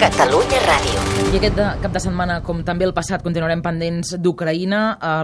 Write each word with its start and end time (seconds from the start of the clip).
Catalunya 0.00 0.56
Ràdio. 0.64 0.99
I 1.20 1.36
aquest 1.36 1.54
de, 1.54 1.64
cap 1.78 1.92
de 1.94 2.00
setmana, 2.02 2.40
com 2.42 2.62
també 2.66 2.86
el 2.88 2.94
passat, 2.96 3.20
continuarem 3.22 3.60
pendents 3.62 4.16
d'Ucraïna. 4.18 4.78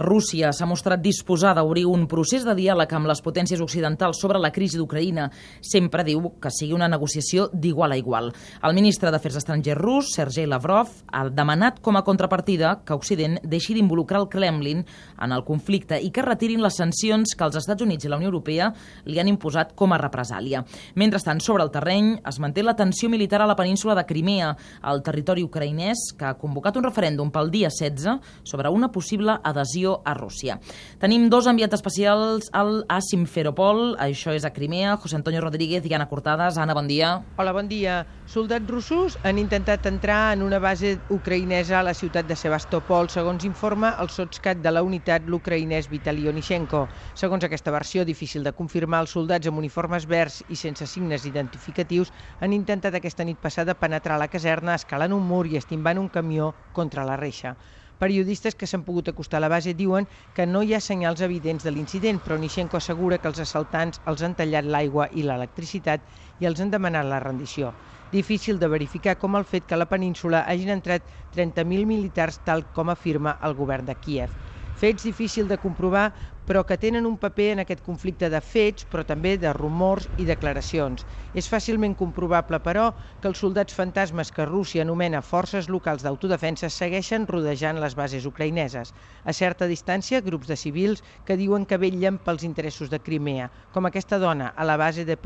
Rússia 0.04 0.53
s'ha 0.54 0.67
mostrat 0.69 1.01
disposada 1.03 1.62
a 1.62 1.67
obrir 1.67 1.83
un 1.91 2.04
procés 2.07 2.45
de 2.46 2.53
diàleg 2.54 2.93
amb 2.95 3.09
les 3.11 3.22
potències 3.25 3.59
occidentals 3.65 4.21
sobre 4.22 4.38
la 4.38 4.53
crisi 4.54 4.79
d'Ucraïna. 4.79 5.24
Sempre 5.64 6.04
diu 6.06 6.29
que 6.38 6.53
sigui 6.54 6.77
una 6.77 6.87
negociació 6.87 7.48
d'igual 7.51 7.96
a 7.96 7.98
igual. 7.98 8.30
El 8.62 8.77
ministre 8.77 9.11
d'Afers 9.11 9.41
Estrangers 9.41 9.80
rus, 9.80 10.12
Sergei 10.14 10.46
Lavrov, 10.46 10.93
ha 11.11 11.25
demanat 11.27 11.80
com 11.82 11.99
a 11.99 12.05
contrapartida 12.07 12.77
que 12.87 12.95
Occident 12.95 13.41
deixi 13.43 13.75
d'involucrar 13.75 14.21
el 14.21 14.29
Kremlin 14.31 14.85
en 14.85 15.35
el 15.35 15.43
conflicte 15.49 15.99
i 15.99 16.13
que 16.15 16.23
retirin 16.23 16.63
les 16.63 16.79
sancions 16.79 17.35
que 17.35 17.49
els 17.49 17.59
Estats 17.59 17.83
Units 17.83 18.07
i 18.07 18.13
la 18.13 18.21
Unió 18.21 18.31
Europea 18.31 18.71
li 19.11 19.19
han 19.19 19.33
imposat 19.33 19.75
com 19.75 19.97
a 19.97 20.01
represàlia. 20.05 20.63
Mentrestant, 20.95 21.43
sobre 21.43 21.67
el 21.67 21.75
terreny, 21.75 22.15
es 22.23 22.39
manté 22.39 22.63
la 22.63 22.77
tensió 22.79 23.11
militar 23.11 23.43
a 23.43 23.51
la 23.51 23.59
península 23.59 23.99
de 23.99 24.07
Crimea, 24.07 24.55
al 24.86 25.03
territori 25.03 25.43
ucraïnès, 25.43 25.86
que 26.18 26.26
ha 26.26 26.35
convocat 26.39 26.76
un 26.76 26.86
referèndum 26.86 27.31
pel 27.31 27.50
dia 27.54 27.71
16 27.71 28.43
sobre 28.43 28.71
una 28.72 28.90
possible 28.93 29.39
adhesió 29.43 30.00
a 30.04 30.14
Rússia. 30.14 30.59
Tenim 30.99 31.29
dos 31.31 31.46
enviats 31.46 31.76
especials 31.79 32.50
al 32.53 32.84
a 32.89 32.98
Simferopol, 33.05 33.95
això 34.03 34.34
és 34.34 34.45
a 34.45 34.53
Crimea, 34.53 34.97
José 34.97 35.17
Antonio 35.17 35.41
Rodríguez 35.45 35.86
i 35.86 35.95
Anna 35.95 36.09
Cortades. 36.11 36.59
Anna, 36.59 36.75
bon 36.75 36.89
dia. 36.89 37.22
Hola, 37.36 37.53
bon 37.53 37.69
dia. 37.69 38.05
Soldats 38.27 38.67
russos 38.67 39.19
han 39.22 39.39
intentat 39.39 39.86
entrar 39.86 40.33
en 40.34 40.42
una 40.42 40.59
base 40.59 40.97
ucraïnesa 41.14 41.78
a 41.78 41.84
la 41.87 41.95
ciutat 41.95 42.27
de 42.27 42.34
Sebastopol, 42.34 43.11
segons 43.12 43.45
informa 43.47 43.95
el 44.03 44.11
sotscat 44.11 44.59
de 44.64 44.73
la 44.73 44.83
unitat 44.83 45.28
l'ucraïnès 45.31 45.87
Vitali 45.91 46.27
Onishenko. 46.27 46.87
Segons 47.14 47.47
aquesta 47.47 47.70
versió, 47.70 48.05
difícil 48.05 48.42
de 48.42 48.55
confirmar, 48.56 49.05
els 49.05 49.14
soldats 49.14 49.47
amb 49.47 49.62
uniformes 49.62 50.09
verds 50.11 50.42
i 50.50 50.59
sense 50.59 50.87
signes 50.91 51.27
identificatius 51.28 52.11
han 52.41 52.56
intentat 52.56 52.98
aquesta 52.98 53.25
nit 53.25 53.39
passada 53.39 53.77
penetrar 53.78 54.19
la 54.19 54.31
caserna 54.33 54.75
escalant 54.75 55.14
un 55.14 55.23
mur 55.27 55.45
i 55.47 55.56
estimbant 55.77 55.98
un 56.00 56.08
camió 56.08 56.56
contra 56.72 57.05
la 57.05 57.17
reixa. 57.17 57.56
Periodistes 57.98 58.55
que 58.55 58.67
s'han 58.69 58.84
pogut 58.84 59.09
acostar 59.09 59.39
a 59.39 59.45
la 59.45 59.48
base 59.48 59.73
diuen 59.73 60.06
que 60.37 60.45
no 60.47 60.62
hi 60.62 60.75
ha 60.75 60.81
senyals 60.81 61.23
evidents 61.25 61.64
de 61.64 61.73
l'incident, 61.73 62.20
però 62.20 62.37
Nishenko 62.37 62.77
assegura 62.77 63.19
que 63.19 63.28
els 63.28 63.41
assaltants 63.41 64.01
els 64.05 64.23
han 64.23 64.34
tallat 64.36 64.69
l'aigua 64.69 65.09
i 65.12 65.25
l'electricitat 65.25 66.05
i 66.39 66.45
els 66.48 66.61
han 66.61 66.73
demanat 66.73 67.09
la 67.09 67.20
rendició. 67.20 67.75
Difícil 68.12 68.59
de 68.61 68.69
verificar 68.69 69.17
com 69.17 69.36
el 69.36 69.48
fet 69.48 69.64
que 69.67 69.75
a 69.77 69.81
la 69.81 69.89
península 69.89 70.45
hagin 70.45 70.75
entrat 70.77 71.09
30.000 71.33 71.89
militars 71.89 72.41
tal 72.45 72.69
com 72.69 72.92
afirma 72.92 73.39
el 73.41 73.56
govern 73.56 73.89
de 73.89 73.97
Kiev. 73.97 74.36
Fets 74.77 75.03
difícil 75.09 75.47
de 75.49 75.57
comprovar, 75.57 76.13
però 76.45 76.61
que 76.69 76.77
tenen 76.77 77.07
un 77.09 77.17
paper 77.23 77.47
en 77.55 77.63
aquest 77.63 77.81
conflicte 77.87 78.29
de 78.29 78.43
fets, 78.45 78.85
però 78.93 79.07
també 79.09 79.33
de 79.41 79.55
rumors 79.57 80.05
i 80.21 80.27
declaracions. 80.29 81.07
És 81.33 81.49
fàcilment 81.49 81.97
comprovable, 81.97 82.61
però, 82.61 82.91
que 83.21 83.31
els 83.33 83.41
soldats 83.41 83.73
fantasmes 83.73 84.31
que 84.37 84.45
Rússia 84.45 84.85
anomena 84.85 85.25
forces 85.25 85.71
locals 85.73 86.05
d'autodefensa 86.05 86.69
segueixen 86.69 87.25
rodejant 87.27 87.81
les 87.81 87.97
bases 87.97 88.29
ucraïneses. 88.29 88.93
A 89.25 89.33
certa 89.33 89.67
distància, 89.67 90.21
grups 90.21 90.53
de 90.53 90.61
civils 90.61 91.01
que 91.25 91.41
diuen 91.41 91.65
que 91.65 91.81
vetllen 91.81 92.21
pels 92.21 92.45
interessos 92.45 92.93
de 92.93 93.01
Crimea, 93.01 93.49
com 93.73 93.89
aquesta 93.89 94.21
dona 94.21 94.53
a 94.53 94.69
la 94.69 94.77
base 94.77 95.09
de 95.09 95.17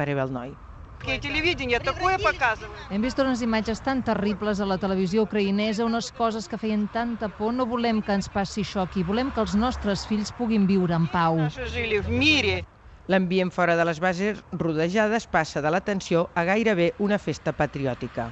Perevelnoi. 1.06 1.20
Телевидение 1.20 1.80
такое 1.80 2.18
показывает. 2.18 2.72
Hem 2.90 3.02
vist 3.02 3.20
unes 3.20 3.42
imatges 3.42 3.82
tan 3.82 4.04
terribles 4.04 4.60
a 4.60 4.66
la 4.66 4.78
televisió 4.78 5.24
ucraïnesa, 5.24 5.86
unes 5.86 6.12
coses 6.12 6.48
que 6.48 6.58
feien 6.58 6.88
tanta 6.88 7.30
por. 7.30 7.54
No 7.54 7.66
volem 7.66 8.02
que 8.02 8.14
ens 8.14 8.30
passi 8.30 8.62
això 8.62 8.84
aquí, 8.84 9.04
volem 9.04 9.32
que 9.32 9.42
els 9.42 9.56
nostres 9.56 10.06
fills 10.08 10.32
puguin 10.32 10.66
viure 10.68 10.96
en 10.96 11.08
pau. 11.08 11.38
Наши 11.38 11.68
жили 11.68 12.00
в 12.00 12.10
мире. 12.10 12.66
L'ambient 13.08 13.52
fora 13.52 13.76
de 13.76 13.86
les 13.86 14.00
bases 14.00 14.42
rodejades 14.52 15.28
passa 15.28 15.62
de 15.62 15.70
la 15.70 15.82
tensió 15.82 16.30
a 16.34 16.44
gairebé 16.44 16.94
una 16.98 17.20
festa 17.20 17.54
patriòtica. 17.54 18.32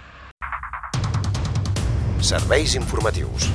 Serveis 2.19 2.73
informatius. 2.75 3.51